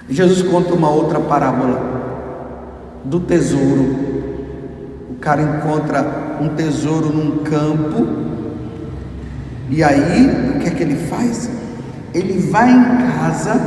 Jesus 0.10 0.42
conta 0.44 0.74
uma 0.74 0.90
outra 0.90 1.20
parábola 1.20 1.82
do 3.04 3.20
tesouro. 3.20 3.98
O 5.10 5.16
cara 5.16 5.42
encontra 5.42 6.38
um 6.40 6.56
tesouro 6.56 7.10
num 7.10 7.44
campo. 7.44 8.08
E 9.70 9.84
aí, 9.84 10.56
o 10.56 10.60
que 10.62 10.68
é 10.70 10.72
que 10.72 10.84
ele 10.84 10.96
faz? 10.96 11.65
Ele 12.16 12.40
vai 12.50 12.72
em 12.72 13.12
casa, 13.12 13.62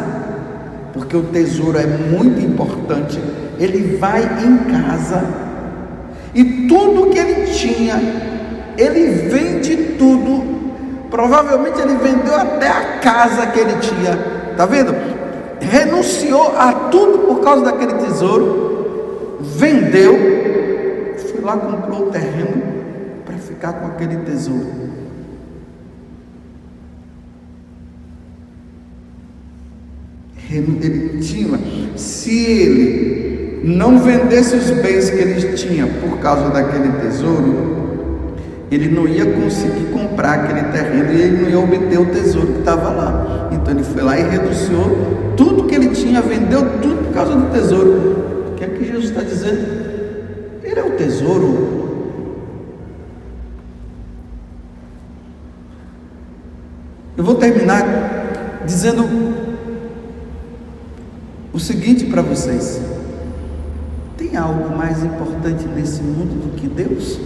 porque 0.93 1.17
o 1.17 1.23
tesouro 1.25 1.79
é 1.79 1.87
muito 1.87 2.41
importante. 2.41 3.21
Ele 3.61 3.97
vai 3.99 4.23
em 4.23 4.57
casa 4.73 5.23
e 6.35 6.67
tudo 6.69 7.11
que 7.11 7.19
ele 7.19 7.47
tinha, 7.53 8.01
ele 8.77 9.29
vende 9.29 9.77
tudo. 9.99 10.59
Provavelmente 11.11 11.81
ele 11.81 11.95
vendeu 11.95 12.35
até 12.35 12.69
a 12.69 12.99
casa 12.99 13.47
que 13.47 13.61
ele 13.61 13.77
tinha. 13.81 14.17
Tá 14.57 14.67
vendo? 14.67 14.95
Renunciou 15.61 16.55
a 16.57 16.73
tudo 16.91 17.27
por 17.27 17.41
causa 17.41 17.65
daquele 17.65 17.95
tesouro. 17.95 19.37
Vendeu. 19.41 20.15
Foi 21.31 21.41
lá 21.41 21.57
comprou 21.57 22.09
o 22.09 22.11
terreno 22.11 22.63
para 23.25 23.37
ficar 23.37 23.73
com 23.75 23.87
aquele 23.87 24.17
tesouro. 24.19 24.88
Ele 30.51 31.19
tinha, 31.21 31.59
se 31.97 32.45
ele 32.45 33.61
não 33.65 33.99
vendesse 33.99 34.57
os 34.57 34.71
bens 34.71 35.11
que 35.11 35.17
ele 35.17 35.53
tinha 35.53 35.87
por 35.87 36.19
causa 36.19 36.49
daquele 36.49 36.91
tesouro, 37.01 37.79
ele 38.71 38.89
não 38.89 39.07
ia 39.07 39.27
conseguir 39.27 39.87
comprar 39.93 40.33
aquele 40.35 40.63
terreno 40.73 41.13
e 41.13 41.21
ele 41.21 41.43
não 41.43 41.51
ia 41.51 41.59
obter 41.59 41.99
o 41.99 42.07
tesouro 42.07 42.53
que 42.55 42.59
estava 42.61 42.91
lá. 42.91 43.51
Então 43.53 43.75
ele 43.75 43.85
foi 43.85 44.03
lá 44.03 44.19
e 44.19 44.23
renunciou 44.23 45.35
tudo 45.37 45.65
que 45.65 45.75
ele 45.75 45.89
tinha, 45.89 46.23
vendeu 46.23 46.63
tudo 46.81 47.05
por 47.05 47.15
causa 47.15 47.35
do 47.35 47.51
tesouro. 47.53 48.53
O 48.53 48.55
que 48.57 48.65
é 48.65 48.69
que 48.69 48.85
Jesus 48.85 49.07
está 49.07 49.23
dizendo? 49.23 49.67
Ele 50.63 50.81
é 50.81 50.85
o 50.85 50.91
tesouro. 50.93 51.79
Eu 57.17 57.25
vou 57.25 57.35
terminar 57.35 58.63
dizendo 58.65 59.03
o 61.59 61.61
seguinte 61.61 62.07
para 62.07 62.23
vocês. 62.23 62.81
Tem 64.17 64.37
algo 64.37 64.77
mais 64.77 65.03
importante 65.03 65.67
nesse 65.67 66.01
mundo 66.01 66.41
do 66.41 66.57
que 66.57 66.69
Deus? 66.69 67.19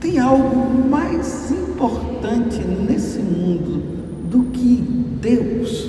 Tem 0.00 0.18
algo 0.18 0.86
mais 0.86 1.50
importante 1.50 2.58
nesse 2.58 3.20
mundo 3.20 3.82
do 4.30 4.50
que 4.50 4.84
Deus? 5.22 5.88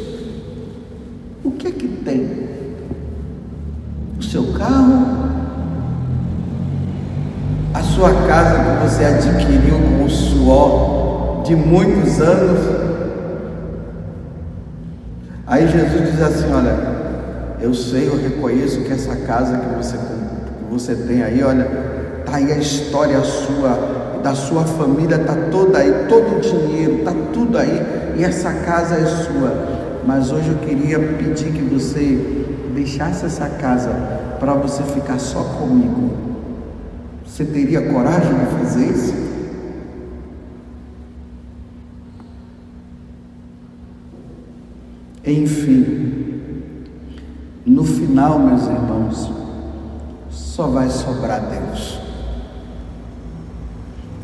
O 1.44 1.52
que 1.52 1.68
é 1.68 1.72
que 1.72 1.88
tem? 1.90 2.48
O 4.18 4.24
seu 4.24 4.54
carro? 4.54 5.18
A 7.74 7.82
sua 7.82 8.26
casa 8.26 8.64
que 8.64 8.88
você 8.88 9.04
adquiriu 9.04 9.76
com 9.82 10.06
o 10.06 10.10
suor 10.10 11.44
de 11.44 11.58
muitos 11.58 12.22
anos? 12.22 12.89
Aí 15.50 15.68
Jesus 15.68 16.12
diz 16.12 16.22
assim: 16.22 16.54
Olha, 16.54 17.00
Eu 17.62 17.74
sei, 17.74 18.08
eu 18.08 18.16
reconheço 18.16 18.82
que 18.82 18.94
essa 18.94 19.16
casa 19.18 19.58
que 19.58 19.76
você, 19.76 19.98
que 19.98 20.72
você 20.72 20.96
tem 20.96 21.22
aí, 21.22 21.44
olha, 21.44 21.66
tá 22.26 22.38
aí 22.38 22.54
a 22.54 22.58
história 22.58 23.22
sua, 23.22 24.20
da 24.24 24.34
sua 24.34 24.64
família, 24.64 25.20
tá 25.20 25.36
toda 25.52 25.80
aí, 25.80 26.06
todo 26.08 26.38
o 26.38 26.40
dinheiro, 26.40 27.04
tá 27.04 27.12
tudo 27.34 27.58
aí, 27.58 27.82
e 28.18 28.24
essa 28.24 28.54
casa 28.54 28.96
é 28.96 29.06
sua. 29.06 29.80
Mas 30.06 30.32
hoje 30.32 30.48
eu 30.48 30.56
queria 30.60 31.00
pedir 31.00 31.52
que 31.52 31.62
você 31.64 32.48
deixasse 32.74 33.26
essa 33.26 33.50
casa 33.50 33.90
para 34.40 34.54
você 34.54 34.82
ficar 34.84 35.20
só 35.20 35.44
comigo. 35.44 36.12
Você 37.26 37.44
teria 37.44 37.82
coragem 37.82 38.34
de 38.34 38.46
fazer 38.58 38.86
isso? 38.86 39.29
Enfim, 45.30 46.42
no 47.64 47.84
final, 47.84 48.40
meus 48.40 48.64
irmãos, 48.64 49.32
só 50.32 50.66
vai 50.66 50.90
sobrar 50.90 51.40
Deus. 51.42 52.00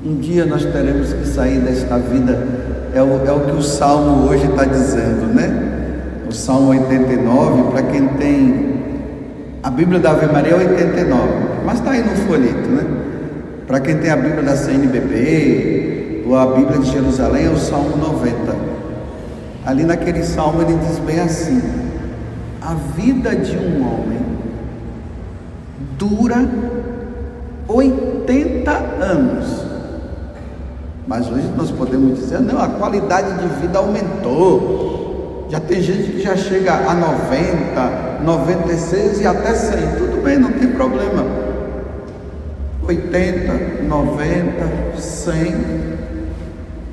Um 0.03 0.15
dia 0.15 0.45
nós 0.45 0.65
teremos 0.65 1.13
que 1.13 1.27
sair 1.27 1.59
desta 1.59 1.99
vida, 1.99 2.47
é 2.91 3.03
o, 3.03 3.23
é 3.23 3.31
o 3.31 3.39
que 3.41 3.51
o 3.51 3.61
Salmo 3.61 4.27
hoje 4.27 4.47
está 4.47 4.65
dizendo, 4.65 5.31
né? 5.31 6.23
O 6.27 6.31
Salmo 6.31 6.69
89, 6.69 7.71
para 7.71 7.83
quem 7.83 8.07
tem 8.07 8.75
a 9.61 9.69
Bíblia 9.69 9.99
da 9.99 10.11
Ave 10.11 10.25
Maria 10.25 10.53
é 10.53 10.55
89, 10.55 11.27
mas 11.65 11.79
está 11.79 11.91
aí 11.91 12.01
no 12.01 12.15
folheto, 12.27 12.67
né? 12.69 12.83
Para 13.67 13.79
quem 13.79 13.97
tem 13.97 14.09
a 14.09 14.17
Bíblia 14.17 14.41
da 14.41 14.55
CNBB 14.55 16.23
ou 16.27 16.35
a 16.35 16.47
Bíblia 16.47 16.79
de 16.79 16.91
Jerusalém, 16.91 17.45
é 17.45 17.49
o 17.49 17.57
Salmo 17.57 17.95
90. 17.95 18.64
Ali 19.65 19.83
naquele 19.83 20.23
salmo 20.23 20.61
ele 20.61 20.77
diz 20.77 20.99
bem 20.99 21.19
assim: 21.19 21.61
a 22.61 22.75
vida 22.95 23.35
de 23.35 23.57
um 23.57 23.81
homem 23.81 24.19
dura 25.97 26.47
80 27.67 28.71
anos. 28.71 29.65
Mas 31.07 31.27
hoje 31.27 31.47
nós 31.55 31.69
podemos 31.71 32.19
dizer, 32.19 32.39
não, 32.39 32.59
a 32.59 32.67
qualidade 32.67 33.39
de 33.39 33.47
vida 33.61 33.77
aumentou. 33.77 35.47
Já 35.51 35.59
tem 35.59 35.79
gente 35.81 36.13
que 36.13 36.21
já 36.21 36.35
chega 36.35 36.73
a 36.73 36.93
90, 36.95 38.23
96 38.23 39.21
e 39.21 39.27
até 39.27 39.53
100. 39.53 39.77
Tudo 39.97 40.23
bem, 40.23 40.39
não 40.39 40.51
tem 40.51 40.69
problema. 40.69 41.23
80, 42.87 43.83
90, 43.83 44.99
100, 44.99 45.55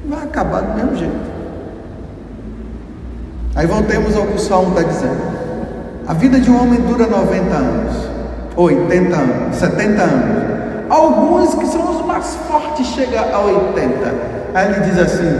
vai 0.08 0.24
acabar 0.24 0.60
do 0.60 0.74
mesmo 0.74 0.96
jeito. 0.96 1.31
Aí 3.54 3.66
voltemos 3.66 4.16
ao 4.16 4.26
que 4.26 4.36
o 4.36 4.38
Salmo 4.38 4.70
está 4.70 4.82
dizendo. 4.82 5.20
A 6.06 6.14
vida 6.14 6.40
de 6.40 6.50
um 6.50 6.60
homem 6.60 6.80
dura 6.80 7.06
90 7.06 7.54
anos, 7.54 7.96
80 8.56 9.16
anos, 9.16 9.56
70 9.56 10.02
anos. 10.02 10.52
Alguns 10.88 11.54
que 11.54 11.66
são 11.66 11.98
os 11.98 12.06
mais 12.06 12.34
fortes 12.48 12.86
chegam 12.88 13.22
a 13.32 13.40
80. 13.40 14.14
Aí 14.54 14.72
ele 14.72 14.80
diz 14.80 14.98
assim: 14.98 15.30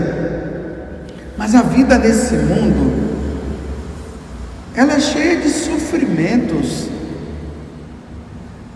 Mas 1.37 1.55
a 1.55 1.63
vida 1.63 1.99
nesse 1.99 2.35
mundo, 2.35 3.13
ela 4.75 4.95
é 4.95 5.01
cheia 5.01 5.37
de 5.37 5.49
sofrimentos. 5.49 6.89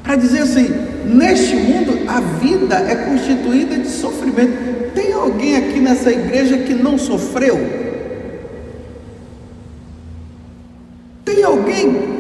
Para 0.03 0.16
dizer 0.16 0.42
assim, 0.42 0.68
neste 1.05 1.57
mundo 1.57 2.09
a 2.09 2.20
vida 2.20 2.77
é 2.77 2.94
constituída 2.94 3.77
de 3.77 3.88
sofrimento. 3.88 4.92
Tem 4.94 5.12
alguém 5.12 5.57
aqui 5.57 5.81
nessa 5.81 6.11
igreja 6.11 6.59
que 6.59 6.75
não 6.75 6.96
sofreu? 6.96 7.87
Tem 11.25 11.42
alguém? 11.66 12.16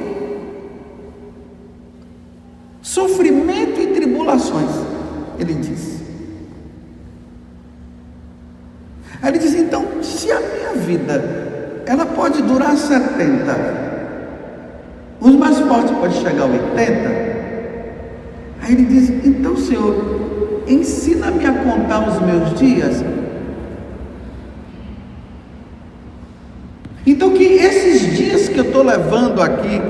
Sofrimento 2.82 3.80
e 3.80 3.86
tribulações, 3.88 4.70
ele 5.38 5.54
diz. 5.54 6.00
Aí 9.22 9.30
ele 9.30 9.38
diz: 9.38 9.54
então, 9.54 10.02
se 10.02 10.30
a 10.30 10.40
minha 10.40 10.72
vida 10.74 11.82
ela 11.86 12.06
pode 12.06 12.42
durar 12.42 12.76
70, 12.76 13.86
os 15.20 15.34
mais 15.36 15.58
fortes 15.60 15.90
podem 15.92 16.20
chegar 16.20 16.42
a 16.42 16.46
80. 16.46 17.08
Aí 18.62 18.72
ele 18.72 18.84
diz: 18.84 19.10
então, 19.24 19.56
Senhor, 19.56 20.62
ensina-me 20.66 21.46
a 21.46 21.52
contar 21.52 22.08
os 22.08 22.20
meus 22.20 22.58
dias 22.58 23.02
Então, 27.06 27.30
que 27.30 27.44
esses 27.44 28.16
dias 28.16 28.48
que 28.48 28.58
eu 28.58 28.64
estou 28.64 28.75
levando 28.86 29.42
aqui, 29.42 29.82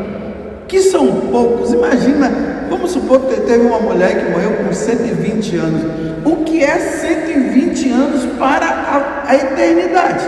que 0.67 0.81
são 0.81 1.07
poucos, 1.31 1.73
imagina, 1.73 2.31
vamos 2.69 2.91
supor 2.91 3.21
que 3.21 3.41
teve 3.43 3.67
uma 3.67 3.79
mulher 3.79 4.19
que 4.19 4.31
morreu 4.31 4.53
com 4.65 4.73
120 4.73 5.57
anos. 5.57 5.83
O 6.25 6.45
que 6.45 6.65
é 6.65 6.79
120 6.79 7.91
anos 7.91 8.27
para 8.39 8.67
a, 8.67 9.31
a 9.31 9.37
eternidade? 9.37 10.25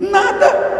Nada. 0.00 0.72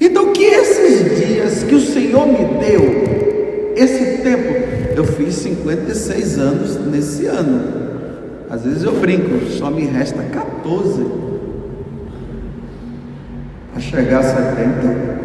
Então, 0.00 0.32
que 0.32 0.44
esses 0.44 1.26
dias 1.26 1.62
que 1.64 1.74
o 1.74 1.80
Senhor 1.80 2.26
me 2.26 2.58
deu, 2.64 3.74
esse 3.76 4.22
tempo, 4.22 4.54
eu 4.96 5.04
fiz 5.04 5.34
56 5.34 6.38
anos 6.38 6.76
nesse 6.86 7.26
ano. 7.26 7.86
Às 8.48 8.62
vezes 8.62 8.84
eu 8.84 8.92
brinco, 8.92 9.44
só 9.50 9.70
me 9.70 9.84
resta 9.84 10.22
14 10.22 11.35
a 13.76 13.80
chegar 13.80 14.20
a 14.20 14.22
70. 14.22 15.16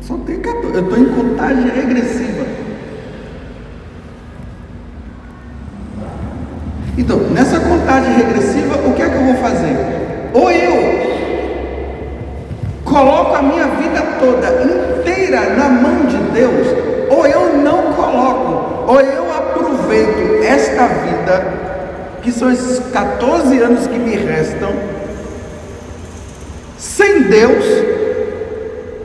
Só 0.00 0.16
tem 0.26 0.40
14. 0.40 0.74
Eu 0.74 0.84
estou 0.84 0.98
em 0.98 1.04
contagem 1.06 1.68
regressiva. 1.68 2.46
Então, 6.96 7.18
nessa 7.30 7.60
contagem 7.60 8.14
regressiva, 8.14 8.76
o 8.86 8.94
que 8.94 9.02
é 9.02 9.08
que 9.08 9.16
eu 9.16 9.24
vou 9.24 9.34
fazer? 9.36 9.76
Ou 10.32 10.50
eu 10.50 11.04
coloco 12.84 13.34
a 13.34 13.42
minha 13.42 13.66
vida 13.66 14.00
toda 14.20 14.48
inteira 14.62 15.54
na 15.56 15.68
mão 15.68 16.06
de 16.06 16.16
Deus, 16.32 16.68
ou 17.10 17.26
eu 17.26 17.58
não 17.58 17.92
coloco, 17.92 18.90
ou 18.92 19.00
eu 19.00 19.32
aproveito 19.32 20.44
esta 20.44 20.86
vida, 20.86 21.54
que 22.22 22.30
são 22.30 22.50
esses 22.50 22.78
14 22.90 23.58
anos 23.58 23.86
que 23.86 23.98
me 23.98 24.16
restam, 24.16 24.93
Deus, 27.28 27.64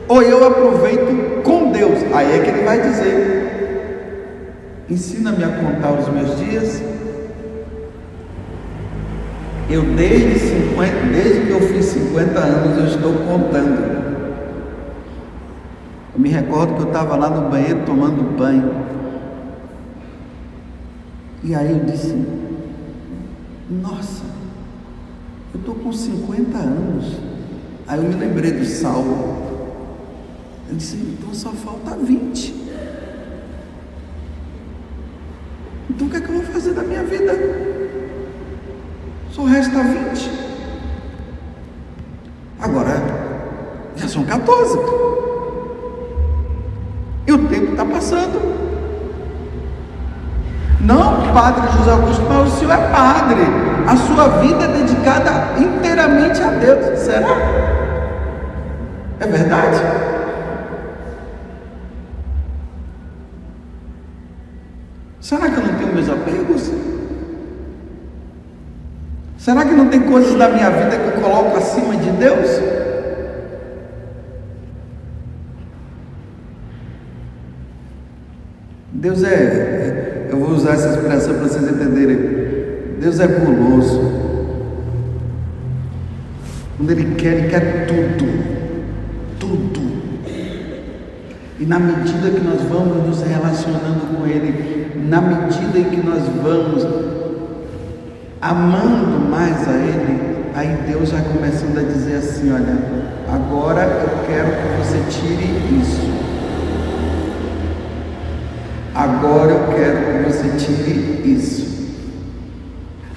ou 0.08 0.22
eu 0.22 0.46
aproveito 0.46 1.42
com 1.42 1.70
Deus. 1.70 1.98
Aí 2.12 2.38
é 2.38 2.42
que 2.42 2.50
ele 2.50 2.64
vai 2.64 2.80
dizer: 2.80 3.30
ensina-me 4.88 5.44
a 5.44 5.48
contar 5.48 5.92
os 5.92 6.08
meus 6.08 6.38
dias. 6.38 6.82
Eu 9.68 9.82
desde 9.82 10.38
50, 10.38 11.06
desde 11.12 11.46
que 11.46 11.50
eu 11.50 11.60
fiz 11.60 11.84
50 11.86 12.38
anos, 12.40 12.78
eu 12.78 12.86
estou 12.86 13.14
contando. 13.24 14.00
Eu 16.12 16.20
me 16.20 16.28
recordo 16.28 16.74
que 16.74 16.82
eu 16.82 16.86
estava 16.88 17.14
lá 17.14 17.30
no 17.30 17.48
banheiro 17.48 17.82
tomando 17.86 18.36
banho. 18.36 18.74
E 21.44 21.54
aí 21.54 21.70
eu 21.70 21.84
disse: 21.84 22.14
Nossa, 23.70 24.24
eu 25.54 25.60
estou 25.60 25.74
com 25.76 25.92
50 25.92 26.58
anos. 26.58 26.99
Aí 27.90 27.98
eu 27.98 28.04
me 28.04 28.14
lembrei 28.14 28.52
do 28.52 28.64
salmo. 28.64 29.66
Eu 30.68 30.76
disse, 30.76 30.94
então 30.94 31.34
só 31.34 31.50
falta 31.50 31.96
20. 31.96 32.54
Então 35.90 36.06
o 36.06 36.10
que 36.10 36.16
é 36.16 36.20
que 36.20 36.28
eu 36.28 36.36
vou 36.36 36.44
fazer 36.44 36.72
da 36.72 36.82
minha 36.82 37.02
vida? 37.02 37.36
Só 39.32 39.42
resta 39.42 39.82
20. 39.82 40.30
Agora, 42.60 42.92
já 43.96 44.06
são 44.06 44.22
14. 44.22 44.78
E 47.26 47.32
o 47.32 47.48
tempo 47.48 47.72
está 47.72 47.84
passando. 47.84 48.40
Não, 50.80 51.34
Padre 51.34 51.76
José 51.76 51.90
Augusto, 51.90 52.22
mas 52.28 52.54
o 52.54 52.56
senhor 52.56 52.72
é 52.72 52.88
padre. 52.92 53.42
A 53.88 53.96
sua 53.96 54.28
vida 54.38 54.62
é 54.62 54.68
dedicada 54.68 55.60
inteiramente 55.60 56.40
a 56.40 56.50
Deus. 56.50 57.00
Será? 57.00 57.79
É 59.20 59.26
verdade? 59.26 59.76
Será 65.20 65.50
que 65.50 65.60
eu 65.60 65.66
não 65.66 65.74
tenho 65.74 65.94
meus 65.94 66.08
apegos? 66.08 66.72
Será 69.36 69.64
que 69.64 69.72
não 69.72 69.88
tem 69.88 70.00
coisas 70.00 70.34
da 70.36 70.48
minha 70.48 70.70
vida 70.70 70.96
que 70.96 71.18
eu 71.18 71.22
coloco 71.22 71.56
acima 71.58 71.94
de 71.96 72.10
Deus? 72.12 72.48
Deus 78.92 79.22
é, 79.22 80.28
eu 80.30 80.38
vou 80.38 80.50
usar 80.50 80.72
essa 80.72 80.90
expressão 80.90 81.34
para 81.34 81.48
vocês 81.48 81.70
entenderem. 81.70 82.98
Deus 83.00 83.20
é 83.20 83.26
guloso. 83.26 84.00
Quando 86.76 86.90
Ele 86.90 87.14
quer, 87.14 87.34
Ele 87.34 87.48
quer 87.48 87.86
tudo. 87.86 88.59
E 91.60 91.66
na 91.66 91.78
medida 91.78 92.30
que 92.30 92.40
nós 92.40 92.62
vamos 92.62 93.06
nos 93.06 93.20
relacionando 93.20 94.16
com 94.16 94.26
Ele, 94.26 95.04
na 95.06 95.20
medida 95.20 95.78
em 95.78 95.84
que 95.84 96.06
nós 96.06 96.22
vamos 96.42 96.86
amando 98.40 99.28
mais 99.28 99.68
a 99.68 99.72
Ele, 99.72 100.46
aí 100.54 100.78
Deus 100.88 101.10
vai 101.10 101.22
começando 101.22 101.76
a 101.76 101.82
dizer 101.82 102.16
assim: 102.16 102.50
olha, 102.50 102.78
agora 103.30 103.82
eu 103.82 104.26
quero 104.26 104.48
que 104.52 104.78
você 104.78 105.04
tire 105.10 105.82
isso. 105.82 106.10
Agora 108.94 109.50
eu 109.50 109.66
quero 109.74 109.98
que 110.06 110.32
você 110.32 110.48
tire 110.56 111.22
isso. 111.30 111.70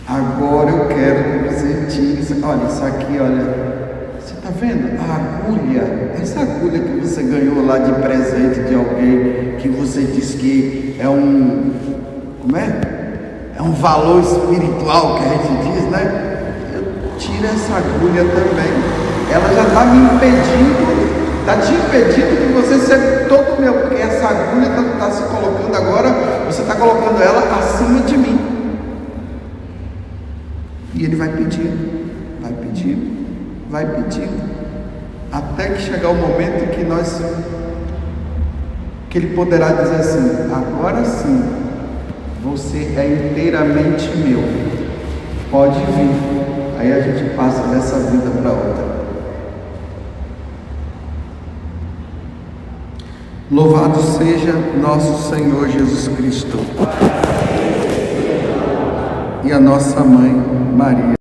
Agora 0.05 0.69
eu 0.69 0.87
quero 0.89 1.23
que 1.23 1.53
você 1.53 1.85
tire 1.89 2.19
isso. 2.19 2.35
Olha, 2.43 2.67
isso 2.67 2.83
aqui, 2.83 3.17
olha. 3.21 3.62
Está 4.43 4.49
vendo? 4.59 4.99
A 4.99 5.15
agulha, 5.15 6.11
essa 6.21 6.41
agulha 6.41 6.77
que 6.77 6.99
você 6.99 7.23
ganhou 7.23 7.65
lá 7.65 7.77
de 7.77 7.93
presente 7.93 8.59
de 8.67 8.75
alguém, 8.75 9.55
que 9.57 9.69
você 9.69 10.01
diz 10.01 10.35
que 10.35 10.97
é 10.99 11.07
um. 11.07 11.71
Como 12.41 12.57
é? 12.57 12.81
É 13.57 13.61
um 13.61 13.71
valor 13.71 14.21
espiritual 14.21 15.15
que 15.15 15.23
a 15.23 15.29
gente 15.29 15.71
diz, 15.71 15.89
né? 15.89 16.41
Eu 16.73 17.17
tiro 17.17 17.45
essa 17.45 17.77
agulha 17.77 18.25
também. 18.25 18.73
Ela 19.31 19.53
já 19.53 19.63
está 19.63 19.85
me 19.85 20.15
impedindo 20.15 21.13
Está 21.43 21.57
te 21.57 21.73
impedindo 21.73 22.47
de 22.47 22.53
você 22.53 22.79
ser 22.79 23.27
todo 23.27 23.59
meu, 23.59 23.73
porque 23.73 24.01
essa 24.01 24.29
agulha 24.29 24.65
está 24.65 24.81
tá 24.97 25.11
se 25.11 25.23
colocando 25.23 25.75
agora, 25.75 26.09
você 26.45 26.61
está 26.61 26.73
colocando 26.73 27.21
ela 27.21 27.59
acima 27.59 27.99
de 27.99 28.17
mim. 28.17 28.39
E 30.93 31.03
ele 31.03 31.17
vai 31.17 31.27
pedindo, 31.27 31.92
vai 33.73 33.87
pedindo, 33.87 34.39
até 35.31 35.69
que 35.69 35.81
chegar 35.81 36.09
o 36.09 36.13
momento 36.13 36.75
que 36.75 36.83
nós, 36.83 37.19
que 39.09 39.17
ele 39.17 39.35
poderá 39.35 39.69
dizer 39.69 39.95
assim: 39.95 40.53
agora 40.53 41.03
sim, 41.03 41.43
você 42.43 42.93
é 42.95 43.31
inteiramente 43.31 44.15
meu, 44.15 44.43
pode 45.49 45.79
vir. 45.79 46.43
Aí 46.77 46.93
a 46.93 47.01
gente 47.01 47.33
passa 47.35 47.63
dessa 47.69 47.97
vida 48.11 48.29
para 48.41 48.51
outra. 48.51 48.93
Louvado 53.49 53.99
seja 54.03 54.53
nosso 54.79 55.33
Senhor 55.33 55.67
Jesus 55.69 56.09
Cristo 56.09 56.59
e 59.43 59.51
a 59.51 59.59
nossa 59.59 60.03
mãe 60.03 60.31
Maria. 60.75 61.13